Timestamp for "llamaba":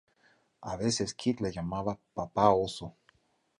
1.51-1.99